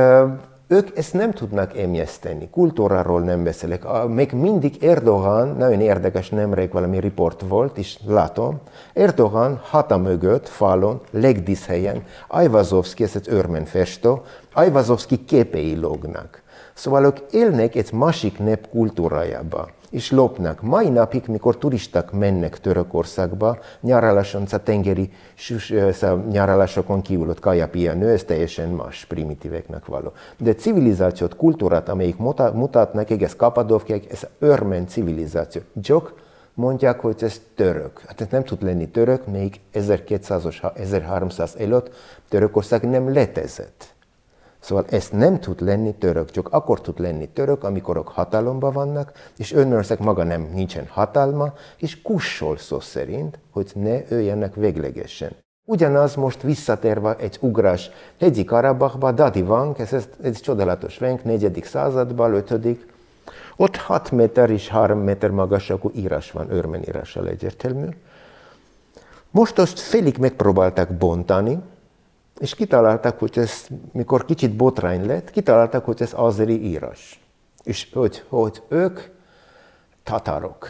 [0.67, 3.83] ők ezt nem tudnak emészteni, kultúráról nem beszélek.
[4.07, 8.59] Még mindig Erdogan, nagyon érdekes, nemrég valami riport volt, és látom,
[8.93, 14.13] Erdogan hata mögött, falon, legdíszhelyen, Ajvazovszki, ez egy örmen festő,
[14.53, 16.41] Ajvazovszki képei lógnak.
[16.73, 20.61] Szóval ők élnek egy másik nép kultúrájába és lopnak.
[20.61, 25.11] Mai napig, mikor turisták mennek Törökországba, nyaraláson, a tengeri
[26.31, 27.39] nyaralásokon kívül ott
[27.95, 30.11] nő, ez teljesen más primitíveknek való.
[30.37, 32.17] De civilizációt, kultúrát, amelyik
[32.53, 35.61] mutatnak, ez Kapadovkiek, ez örmen civilizáció.
[35.81, 36.13] Csak
[36.53, 38.01] mondják, hogy ez török.
[38.07, 41.89] Hát nem tud lenni török, még 1200-1300 előtt
[42.29, 43.94] Törökország nem létezett.
[44.65, 49.11] Szóval ez nem tud lenni török, csak akkor tud lenni török, amikor ők hatalomban vannak,
[49.37, 55.31] és Önország maga nem nincsen hatalma, és kussol szó szerint, hogy ne öljenek véglegesen.
[55.65, 62.33] Ugyanaz most visszatérve egy ugrás hegyi Karabachba, Dadi Vank, ez egy csodálatos venk, negyedik században,
[62.33, 62.93] ötödik,
[63.55, 67.87] Ott 6 méter és 3 méter magasságú írás van, örmen írással egyértelmű.
[69.31, 71.59] Most azt félig megpróbálták bontani,
[72.39, 77.19] és kitalálták, hogy ez, mikor kicsit botrány lett, kitalálták, hogy ez azeri írás.
[77.63, 78.99] És hogy, hogy ők
[80.03, 80.67] tatárok.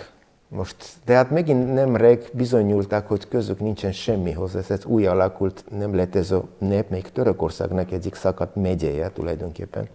[0.47, 0.75] Most,
[1.06, 6.15] de hát megint nemrég bizonyulták, hogy közük nincsen semmihoz, ez, ez új alakult, nem lett
[6.15, 9.88] ez a nép, még Törökországnak egyik szakadt megyéje tulajdonképpen.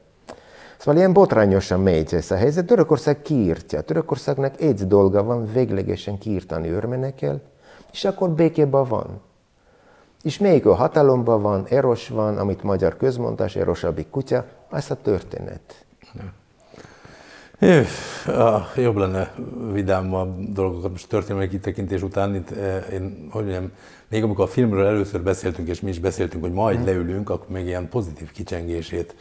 [0.79, 2.67] Szóval ilyen botrányosan megy ez a helyzet.
[2.67, 3.81] Törökország kiírtja.
[3.81, 7.41] Törökországnak egy dolga van, véglegesen kiírtani örmenekkel,
[7.93, 9.21] és akkor békében van.
[10.23, 15.85] És még a hatalomban van, Eros van, amit magyar közmondás, Erosabbik kutya, ez a történet.
[17.61, 17.85] É,
[18.77, 19.33] jobb lenne
[20.13, 22.51] a dolgokat most történelmi kitekintés után, itt,
[22.93, 23.71] én, hogy mondjam,
[24.09, 26.85] még amikor a filmről először beszéltünk, és mi is beszéltünk, hogy majd mm.
[26.85, 29.15] leülünk, akkor még ilyen pozitív kicsengését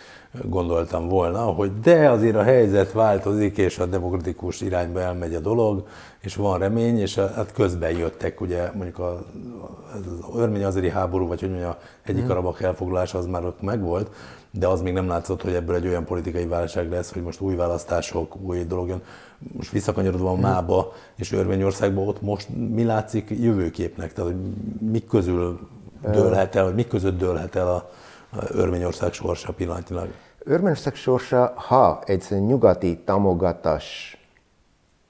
[0.43, 5.88] gondoltam volna, hogy de azért a helyzet változik, és a demokratikus irányba elmegy a dolog,
[6.19, 9.25] és van remény, és hát közben jöttek, ugye mondjuk a,
[9.93, 12.30] az örmény azeri háború, vagy hogy mondja, egyik mm.
[12.30, 14.10] arabak elfoglalása az már ott megvolt,
[14.51, 17.55] de az még nem látszott, hogy ebből egy olyan politikai válság lesz, hogy most új
[17.55, 19.01] választások, új dolog jön.
[19.38, 20.39] Most visszakanyarodva a mm.
[20.39, 24.13] Mába és Örményországba, ott most mi látszik jövőképnek?
[24.13, 24.39] Tehát, hogy
[24.91, 25.59] mik közül
[26.12, 27.89] dőlhet el, vagy mik között dőlhet el a,
[28.47, 30.07] Örményország sorsa pillanatnyilag?
[30.43, 34.17] Örményország sorsa, ha egy nyugati támogatás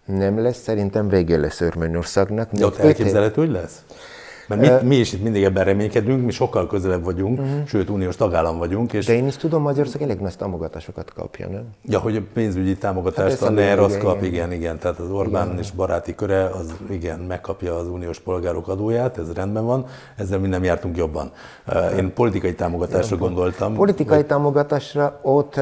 [0.05, 2.51] nem lesz, szerintem vége lesz Örményországnak.
[2.51, 3.83] De ott elképzelhető, hogy lesz?
[4.49, 7.65] Mert mi, mi is itt mindig ebben reménykedünk, mi sokkal közelebb vagyunk, uh-huh.
[7.65, 8.93] sőt uniós tagállam vagyunk.
[8.93, 9.05] És...
[9.05, 11.63] De én is tudom, Magyarország elég nagy támogatásokat kapja, nem?
[11.85, 14.79] Ja, hogy a pénzügyi támogatást hát a NER az kap, igen, igen, igen.
[14.79, 15.59] Tehát az Orbán igen.
[15.59, 19.85] és baráti köre, az igen, megkapja az uniós polgárok adóját, ez rendben van,
[20.15, 21.31] ezzel mi nem jártunk jobban.
[21.97, 23.73] Én politikai támogatásra igen, gondoltam.
[23.73, 24.25] Politikai hogy...
[24.25, 25.59] támogatásra ott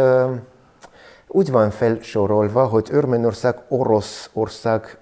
[1.27, 4.97] úgy van felsorolva, hogy Örményország orosz ország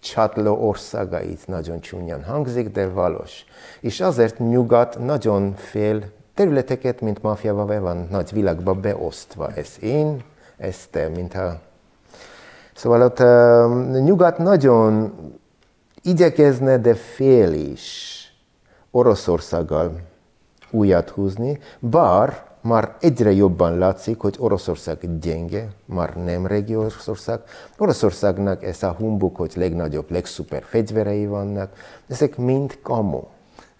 [0.00, 3.44] csatló országait nagyon csúnyán hangzik, de valós.
[3.80, 9.50] És azért nyugat nagyon fél területeket, mint mafiával be van nagy világba beosztva.
[9.54, 10.24] Ez én,
[10.56, 11.60] ez te, mintha...
[12.74, 15.12] Szóval ott uh, nyugat nagyon
[16.02, 18.16] igyekezne, de fél is
[18.90, 20.00] Oroszországgal
[20.70, 27.40] újat húzni, bár már egyre jobban látszik, hogy Oroszország gyenge, már nem régi Oroszország.
[27.78, 31.72] Oroszországnak ez a humbuk, hogy legnagyobb, legszuper fegyverei vannak,
[32.08, 33.22] ezek mind kamu.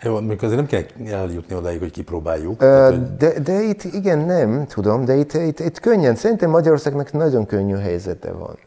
[0.03, 2.59] Jó, amikor azért nem kell eljutni odáig, hogy kipróbáljuk.
[2.59, 7.47] Tehát, de, de itt igen, nem tudom, de itt, itt, itt könnyen, szerintem Magyarországnak nagyon
[7.47, 8.59] könnyű helyzete van.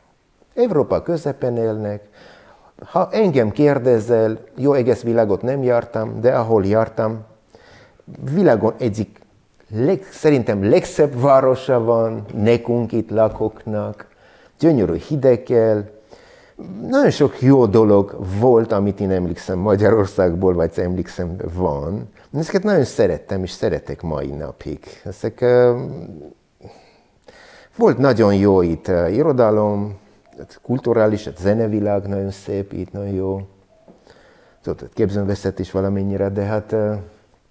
[0.55, 2.01] Európa közepén élnek,
[2.85, 7.23] ha engem kérdezel, jó, egész világot nem jártam, de ahol jártam,
[8.33, 9.19] világon egyik
[9.73, 14.07] leg, szerintem legszebb városa van nekünk itt lakóknak,
[14.59, 15.89] gyönyörű hidegkel,
[16.87, 22.09] nagyon sok jó dolog volt, amit én emlékszem Magyarországból, vagy emlékszem van.
[22.33, 24.79] Ezeket nagyon szerettem, és szeretek mai napig.
[25.03, 25.79] Ezek, uh,
[27.77, 29.97] volt nagyon jó itt uh, irodalom,
[30.61, 33.41] kulturális, a zenevilág nagyon szép itt, nagyon jó.
[34.61, 36.95] Tudod, képzőmveszett is valamennyire, de hát uh,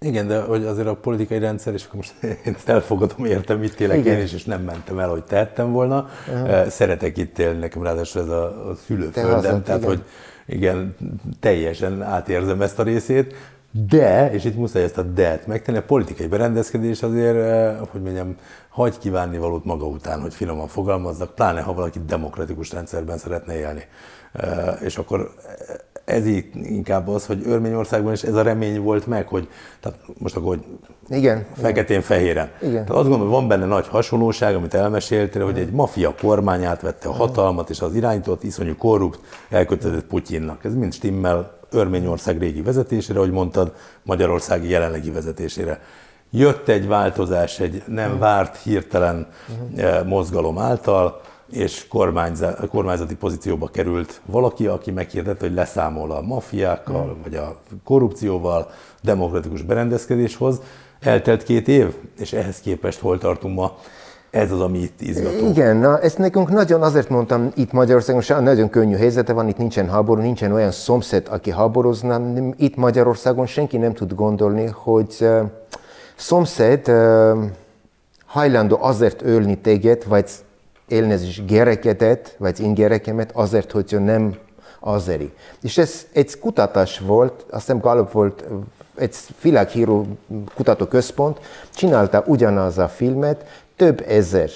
[0.03, 2.13] igen, de hogy azért a politikai rendszer, és akkor most
[2.45, 4.17] én ezt elfogadom, értem, mit élek Igen.
[4.17, 6.09] én is, és nem mentem el, hogy tettem volna.
[6.27, 6.67] Uh-huh.
[6.67, 9.89] Szeretek itt élni, nekem ráadásul ez a, a szülőföldem, tehát igen.
[9.89, 10.03] hogy
[10.45, 10.95] igen,
[11.39, 13.35] teljesen átérzem ezt a részét,
[13.89, 18.35] de, és itt muszáj ezt a de-t megtenni, a politikai berendezkedés azért, eh, hogy mondjam,
[18.69, 23.83] hagy kívánni valót maga után, hogy finoman fogalmazzak, pláne ha valaki demokratikus rendszerben szeretne élni.
[24.81, 25.33] És akkor
[26.05, 29.47] ez inkább az, hogy Örményországban is ez a remény volt meg, hogy
[29.79, 30.65] tehát most akkor, hogy
[31.17, 32.51] igen, feketén-fehéren.
[32.61, 32.71] Igen.
[32.71, 37.09] Tehát azt gondolom, hogy van benne nagy hasonlóság, amit elmeséltél, hogy egy mafia kormány átvette
[37.09, 40.63] a hatalmat, és az irányított, iszonyú korrupt, elkötelezett Putyinnak.
[40.63, 45.79] Ez mind stimmel Örményország régi vezetésére, ahogy mondtad, Magyarország jelenlegi vezetésére.
[46.31, 49.27] Jött egy változás, egy nem várt, hirtelen
[49.73, 50.07] uh-huh.
[50.07, 51.21] mozgalom által,
[51.53, 51.87] és
[52.69, 57.21] kormányzati pozícióba került valaki, aki meghirdette, hogy leszámol a mafiákkal, mm.
[57.23, 60.61] vagy a korrupcióval, demokratikus berendezkedéshoz.
[60.99, 63.77] Eltelt két év, és ehhez képest hol tartunk ma?
[64.29, 65.47] Ez az, ami itt izgató.
[65.47, 69.89] Igen, na, ezt nekünk nagyon azért mondtam, itt Magyarországon nagyon könnyű helyzete van, itt nincsen
[69.89, 72.21] háború, nincsen olyan szomszéd, aki háborúzna.
[72.57, 75.41] Itt Magyarországon senki nem tud gondolni, hogy uh,
[76.15, 77.43] szomszéd uh,
[78.25, 80.29] hajlandó azért ölni téged, vagy
[80.89, 84.35] elnézést gyerekedet, vagy én gyerekemet azért, hogy nem
[84.79, 85.33] azeri.
[85.61, 88.43] És ez egy kutatás volt, azt hiszem Gallup volt,
[88.95, 90.07] egy világhíró
[90.55, 91.39] kutatóközpont,
[91.75, 94.49] csinálta ugyanaz a filmet, több ezer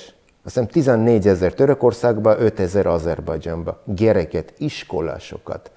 [0.48, 3.78] hiszem 14 ezer Törökországban, 5 ezer Azerbajdzsánban.
[3.86, 5.72] Gyereket, iskolásokat.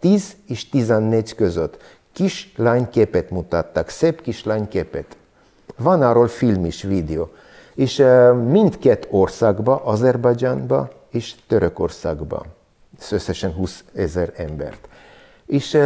[0.00, 1.76] 10 és 14 között
[2.12, 5.16] kis lányképet mutattak, szép kis lányképet.
[5.76, 7.30] Van arról film is, videó.
[7.82, 8.02] És
[8.48, 12.42] mindkét országban, Azerbajdzsánban és Törökországban,
[13.10, 14.88] összesen 20 ezer embert.
[15.46, 15.78] És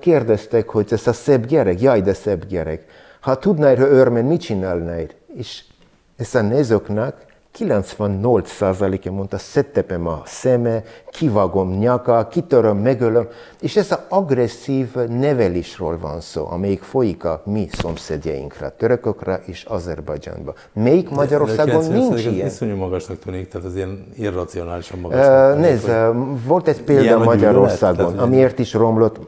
[0.00, 2.84] kérdeztek, hogy ez a szebb gyerek, jaj, de szebb gyerek.
[3.20, 5.06] Ha tudnál örmen, mit csinálnál?
[5.34, 5.64] És
[6.16, 7.14] ezt a nézőknek
[7.58, 13.28] 98%-a mondta, szettepem a szeme, kivágom nyaka, kitöröm, megölöm,
[13.60, 20.54] és ez az agresszív nevelésről van szó, amelyik folyik a mi szomszédjainkra, törökökre és Azerbajdzsánba.
[20.72, 22.46] Melyik Magyarországon de, de nincs ilyen?
[22.46, 25.90] Iszonyú magasnak tűnik, tehát az ilyen irracionálisan magasnak uh, Nézd,
[26.46, 29.18] volt egy példa Magyarországon, amiért is romlott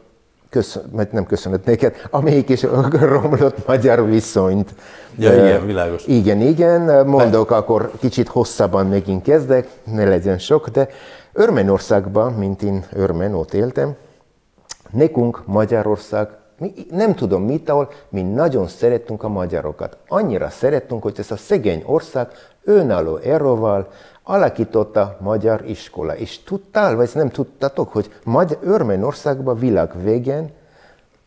[0.54, 2.62] köszön, nem köszönött neked, amelyik is
[3.14, 4.74] romlott magyar viszonyt.
[5.18, 6.06] Ja, uh, igen, világos.
[6.06, 7.56] Igen, igen, mondok, Be.
[7.56, 10.88] akkor kicsit hosszabban megint kezdek, ne legyen sok, de
[11.32, 13.94] Örmenországban, mint én Örmen, ott éltem,
[14.90, 19.96] nekünk Magyarország, mi, nem tudom mit, ahol mi nagyon szeretünk a magyarokat.
[20.08, 22.28] Annyira szeretünk, hogy ez a szegény ország
[22.64, 23.88] önálló erővel,
[24.24, 26.16] alakította magyar iskola.
[26.16, 30.50] És tudtál, vagy nem tudtatok, hogy Magyar, Örményországban világ végén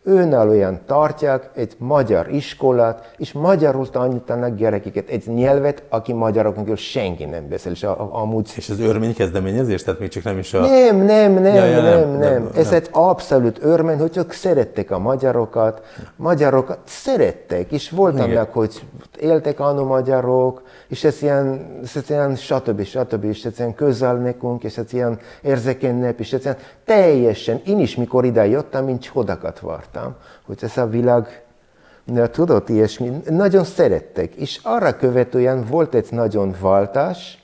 [0.08, 7.50] önállóan tartják egy magyar iskolát, és magyarul tanítanak gyerekeket egy nyelvet, aki magyaroknak senki nem
[7.50, 7.72] beszél.
[7.72, 8.52] És amúgy...
[8.56, 9.84] És az örmény kezdeményezés?
[9.84, 10.60] Tehát még csak nem is a...
[10.60, 12.50] Nem, nem, nem, ja, ja, nem, nem, nem.
[12.56, 12.74] Ez nem.
[12.74, 15.82] egy abszolút örmény, hogy ők szerettek a magyarokat,
[16.16, 18.82] magyarokat szerettek, és voltam meg, hogy
[19.20, 22.84] éltek annó magyarok, és ez ilyen, ez ilyen stb.
[22.84, 23.24] stb.
[23.24, 27.96] és ez ilyen közel nekünk, és ez ilyen érzékenyebb, és ez ilyen teljesen, én is
[27.96, 29.60] mikor ide jöttem, mint csodakat
[29.98, 31.44] vartam, hogy ez a világ,
[32.06, 37.44] de tudod, ilyesmi, nagyon szerettek, és arra követően volt egy nagyon váltás,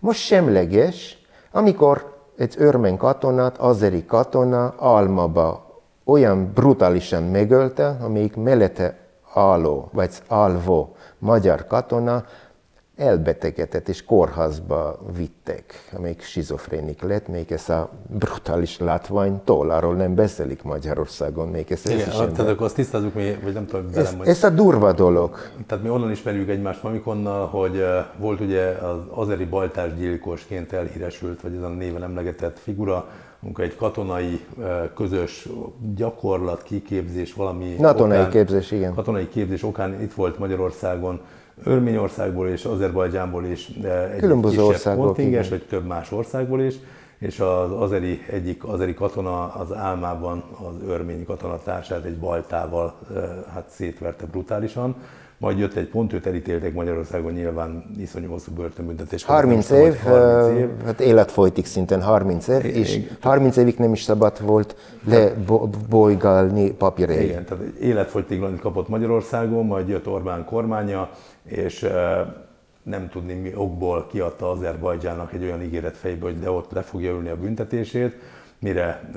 [0.00, 1.18] most semleges,
[1.52, 5.66] amikor egy örmény katonát, azeri katona Almaba
[6.04, 8.96] olyan brutálisan megölte, amelyik mellette
[9.34, 12.24] álló, vagy állvó magyar katona
[12.98, 20.62] elbetegedett és kórházba vittek, amelyik schizofrénik lett, még ez a brutális látványtól, arról nem beszélik
[20.62, 24.06] Magyarországon, még ez, Igen, ez is tehát akkor azt tisztázzuk, mi, vagy nem tudom, velem,
[24.06, 24.26] ez, hogy...
[24.26, 25.36] ez a durva dolog.
[25.66, 27.84] Tehát mi onnan ismerjük egymást Mamikonnal, hogy
[28.16, 33.08] volt ugye az azeri baltás gyilkosként elhíresült, vagy ez a néven emlegetett figura,
[33.42, 34.46] amikor egy katonai
[34.94, 35.48] közös
[35.94, 37.76] gyakorlat, kiképzés, valami...
[37.80, 38.94] Katonai okán, képzés, igen.
[38.94, 41.20] Katonai képzés okán itt volt Magyarországon,
[41.64, 43.68] Örményországból és Azerbajdzsánból is
[44.12, 46.74] egy Különböző országból kontingens, vagy több más országból is,
[47.18, 52.98] és az azeri, egyik azeri katona az álmában az örmény katonatársát egy baltával
[53.54, 54.96] hát szétverte brutálisan,
[55.38, 59.24] majd jött egy pont, őt elítélték Magyarországon nyilván iszonyú hosszú börtönbüntetés.
[59.24, 64.46] 30 év, 30 év, hát életfolytik szinten 30 év, és 30 évig nem is szabad
[64.46, 67.24] volt lebolygálni papírjai.
[67.24, 71.10] Igen, tehát életfogytiglanit kapott Magyarországon, majd jött Orbán kormánya,
[71.48, 71.88] és
[72.82, 77.10] nem tudni mi okból kiadta Azerbajdzsának egy olyan ígéret fejbe, hogy de ott le fogja
[77.10, 78.16] ülni a büntetését,
[78.58, 79.10] mire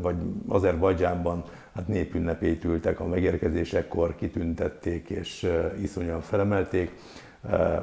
[0.00, 0.16] vagy
[0.48, 1.44] Azerbajdzsánban
[1.74, 5.50] hát népünnepét ültek a megérkezésekor, kitüntették és
[5.82, 6.92] iszonyan felemelték.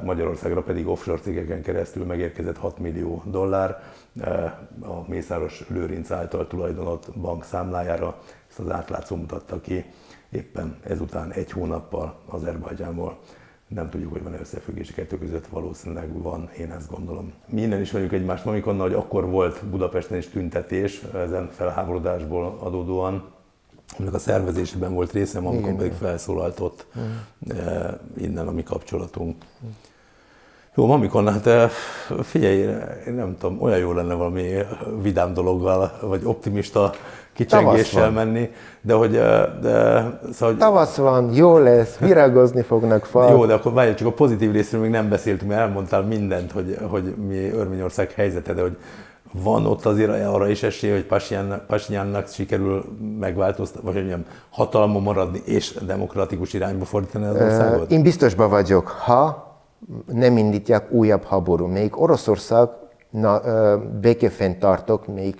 [0.02, 3.82] Magyarországra pedig offshore cégeken keresztül megérkezett 6 millió dollár
[4.80, 8.18] a Mészáros Lőrinc által tulajdonott bank számlájára.
[8.48, 9.84] Ezt az átlátszó mutatta ki
[10.30, 13.18] éppen ezután egy hónappal Azerbajdzsánból.
[13.68, 17.32] Nem tudjuk, hogy van-e összefüggés kettő között, valószínűleg van, én ezt gondolom.
[17.46, 23.24] Mi innen is vagyunk egymást, amikor hogy akkor volt Budapesten is tüntetés, ezen felháborodásból adódóan,
[23.96, 27.52] aminek a szervezésében volt részem, amikor pedig felszólalt ott mm.
[28.16, 29.44] innen a mi kapcsolatunk.
[30.74, 31.72] Jó, amikor, hát
[32.22, 32.58] figyelj,
[33.06, 34.52] én nem tudom, olyan jó lenne valami
[35.02, 36.92] vidám dologgal, vagy optimista
[37.38, 39.10] kicsengéssel menni, de hogy...
[39.10, 43.30] De, szóval, Tavasz van, jó lesz, virágozni fognak fal.
[43.30, 46.78] Jó, de akkor várj, csak a pozitív részről még nem beszéltünk, mert elmondtál mindent, hogy,
[46.90, 48.76] hogy mi Örményország helyzete, de hogy
[49.32, 51.06] van ott azért arra is esély, hogy
[51.66, 52.84] Pasinyánnak sikerül
[53.18, 57.90] megváltoztatni, vagy mondjam, hatalma maradni és demokratikus irányba fordítani az országot?
[57.90, 59.46] Én biztosban vagyok, ha
[60.06, 61.66] nem indítják újabb háború.
[61.66, 62.68] Még Oroszország
[63.10, 63.40] na,
[64.00, 65.34] béke fenntartok, még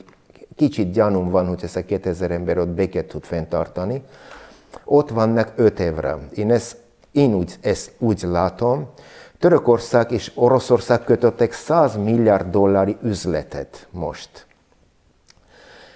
[0.58, 4.02] kicsit gyanúm van, hogy ez a 2000 ember ott béket tud fenntartani.
[4.84, 6.18] Ott vannak öt évre.
[6.34, 6.76] Én ezt,
[7.12, 8.88] én úgy, ezt úgy látom,
[9.38, 14.46] Törökország és Oroszország kötöttek 100 milliárd dollári üzletet most.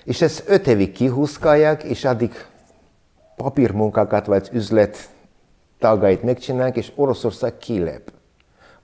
[0.05, 2.47] És ezt öt évig kihúzkálják, és addig
[3.37, 5.09] papírmunkákat vagy üzlet
[5.79, 8.13] tagait megcsinálják, és Oroszország kilép.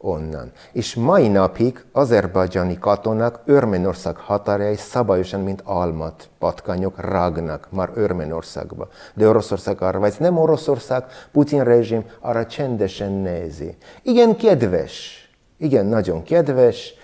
[0.00, 0.52] Onnan.
[0.72, 8.88] És mai napig azerbajdzsani katonák Örmenország határai szabályosan, mint almat, patkányok rágnak már Örmenországba.
[9.14, 13.76] De Oroszország arra, vagy nem Oroszország, Putin rezsim arra csendesen nézi.
[14.02, 16.94] Igen, kedves, igen, nagyon kedves,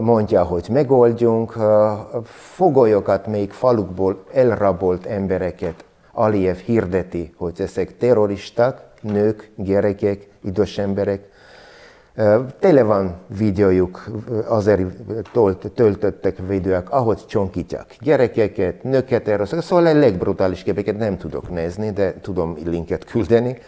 [0.00, 1.56] mondja, hogy megoldjunk,
[2.54, 11.31] fogolyokat még falukból elrabolt embereket Aliyev hirdeti, hogy ezek terroristák, nők, gyerekek, idős emberek,
[12.58, 14.04] Tele van videójuk,
[14.48, 14.80] azért
[15.74, 22.20] töltöttek videók, ahogy csonkítják gyerekeket, nőket, erőszak, szóval a legbrutális képeket nem tudok nézni, de
[22.20, 23.58] tudom linket küldeni.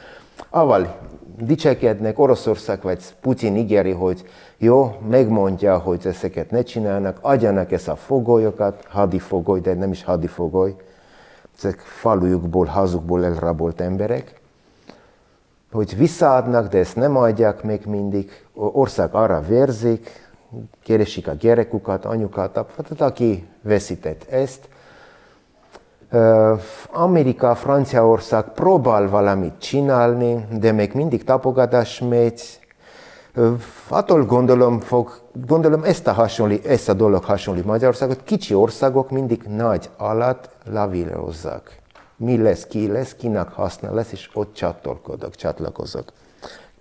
[0.51, 0.97] Aval
[1.43, 4.25] dicsekednek, Oroszország vagy Putin ígéri, hogy
[4.59, 10.75] jó, megmondja, hogy ezeket ne csinálnak, adjanak ezt a fogolyokat, hadifogoly, de nem is hadifogoly,
[11.59, 14.43] ezek falujukból, hazukból elrabolt emberek,
[15.75, 18.31] hogy visszaadnak, de ezt nem adják még mindig.
[18.55, 20.29] Ország arra vérzik,
[20.85, 24.69] keresik a gyerekukat, anyukat, hát aki veszített ezt.
[26.93, 32.43] Amerika, Franciaország próbál valamit csinálni, de még mindig tapogatás megy.
[33.89, 35.11] Attól gondolom, fog,
[35.47, 41.83] gondolom ezt a, hasonlí, ezt a dolog hasonlít Magyarországot, kicsi országok mindig nagy alatt lavírozzák
[42.17, 46.13] mi lesz, ki lesz, kinek haszna lesz, és ott csatolkodok, csatlakozok.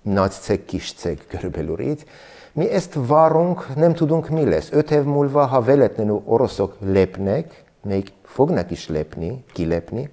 [0.01, 2.05] Nagy cég, kis cég körülbelül így.
[2.51, 4.71] Mi ezt várunk, nem tudunk mi lesz.
[4.71, 10.09] Öt év múlva, ha véletlenül oroszok lépnek, még fognak is lépni, kilépni,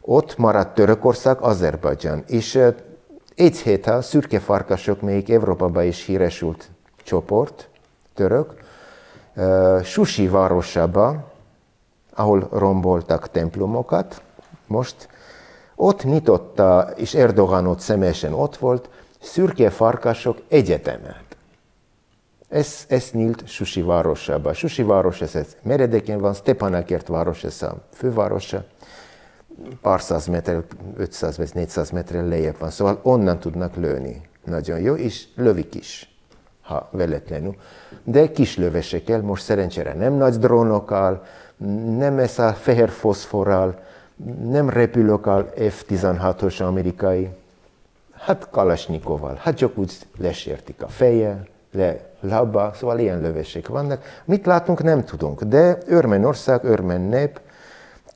[0.00, 2.24] ott marad Törökország, Azerbajdzsán.
[2.26, 2.60] És
[3.34, 6.70] egy héttel szürke farkasok még Európában is híresült
[7.02, 7.68] csoport,
[8.14, 8.54] török,
[9.82, 11.32] Susi városába,
[12.14, 14.22] ahol romboltak templomokat,
[14.66, 15.08] most
[15.74, 18.88] ott nyitotta, és Erdogan ott személyesen ott volt,
[19.20, 21.24] szürke farkasok egyetemet.
[22.48, 24.52] Ez, ez nyílt Susi városába.
[24.52, 28.64] Susi város, ez, ez meredeken van, Stepanakert város, ez a fővárosa,
[29.80, 30.62] pár száz méter,
[30.96, 34.20] 500 vagy 400 méterre lejjebb van, szóval onnan tudnak lőni.
[34.44, 36.16] Nagyon jó, és lövik is,
[36.62, 37.56] ha veletlenül.
[38.04, 41.24] De kis lövesekkel, most szerencsére nem nagy drónokkal,
[41.96, 43.84] nem ez a fehér foszforral,
[44.42, 47.28] nem repülök a F-16-os amerikai,
[48.12, 54.02] hát Kalasnyikovval, hát csak úgy lesértik a feje, le lába, szóval ilyen lövések vannak.
[54.24, 57.40] Mit látunk, nem tudunk, de Örmenország, Örmen nép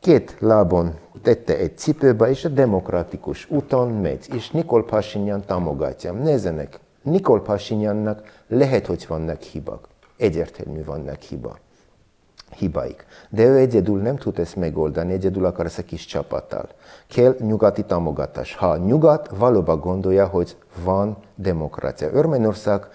[0.00, 6.12] két lábon tette egy cipőbe, és a demokratikus úton megy, és Nikol Pashinyan támogatja.
[6.12, 9.88] Nézzenek, Nikol Pashinyannak lehet, hogy vannak hibak.
[10.16, 11.58] Egyértelmű vannak hibak
[12.56, 13.06] hibáik.
[13.28, 16.68] De ő egyedül nem tud ezt megoldani, egyedül akar ezt a kis csapattal.
[17.08, 18.54] Kell nyugati támogatás.
[18.54, 22.12] Ha a nyugat valóban gondolja, hogy van demokrácia.
[22.12, 22.86] Örményország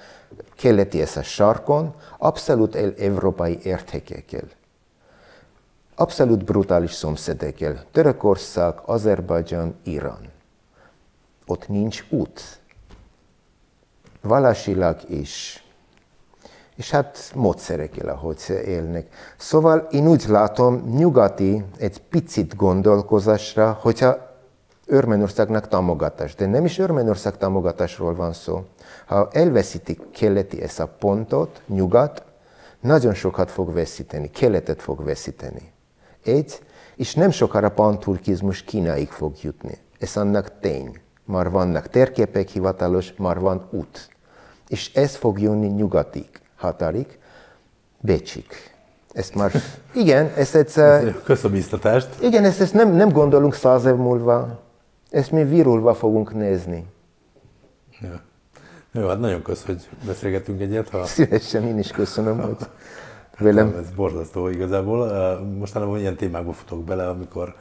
[0.56, 4.44] keleti ezt a sarkon, abszolút el európai értékekkel.
[5.96, 7.84] Abszolút brutális szomszédekkel.
[7.92, 10.32] Törökország, Azerbajdzsán, Irán.
[11.46, 12.60] Ott nincs út.
[14.22, 15.65] Valásilag is
[16.76, 19.08] és hát módszerekkel, ahogy élnek.
[19.38, 24.34] Szóval én úgy látom, nyugati egy picit gondolkozásra, hogyha
[24.86, 28.66] Örmenországnak támogatás, de nem is Örmenország támogatásról van szó.
[29.06, 32.24] Ha elveszítik keleti ezt a pontot, nyugat,
[32.80, 35.72] nagyon sokat fog veszíteni, keletet fog veszíteni.
[36.24, 36.60] Egy,
[36.96, 39.78] és nem sokára panturkizmus Kínáig fog jutni.
[40.00, 41.00] Ez annak tény.
[41.26, 44.10] Már vannak térképek hivatalos, már van út.
[44.68, 47.20] És ez fog jönni nyugatig határig,
[48.00, 48.74] Bécsik.
[49.14, 49.52] Ezt már,
[49.94, 51.22] igen, ezt egyszer...
[51.24, 52.08] Köszönöm biztatást.
[52.22, 54.64] Igen, ezt, ezt nem, nem gondolunk száz év múlva.
[55.10, 56.86] Ezt mi virulva fogunk nézni.
[58.02, 58.22] Ja.
[58.92, 60.90] Jó, hát nagyon köszönöm, hogy beszélgetünk egyet.
[60.90, 61.06] Ha...
[61.06, 62.58] Szívesen, én is köszönöm, hogy
[63.38, 63.72] velem.
[63.74, 65.08] Hát, ez borzasztó igazából.
[65.58, 67.56] Mostanában ilyen témákba futok bele, amikor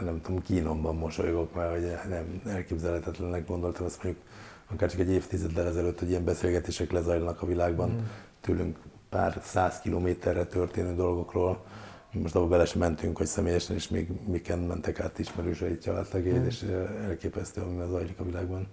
[0.00, 4.24] nem tudom, kínomban mosolygok, mert hogy nem elképzelhetetlennek gondoltam, azt mondjuk
[4.72, 7.98] akár csak egy évtizeddel ezelőtt, hogy ilyen beszélgetések lezajlanak a világban mm.
[8.40, 11.64] tőlünk pár száz kilométerre történő dolgokról.
[12.12, 16.46] Most abba bele sem mentünk, hogy személyesen is még miken mentek át ismerősei családtagjaid, mm.
[16.46, 16.62] és
[17.06, 18.68] elképesztő, ami zajlik a világban.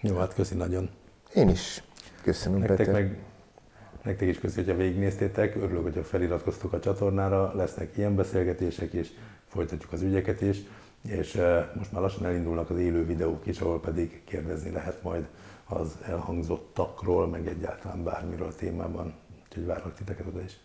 [0.00, 0.90] Jó, hát köszi nagyon.
[1.34, 1.82] Én is
[2.22, 2.92] köszönöm, Nektek Peter.
[2.92, 3.18] meg
[4.04, 9.08] Nektek is köszönjük, hogyha végignéztétek, örülök, hogyha feliratkoztok a csatornára, lesznek ilyen beszélgetések, és
[9.46, 10.56] folytatjuk az ügyeket is
[11.08, 11.40] és
[11.74, 15.26] most már lassan elindulnak az élő videók is, ahol pedig kérdezni lehet majd
[15.64, 20.56] az elhangzottakról, meg egyáltalán bármiről a témában, úgyhogy várlak titeket oda is.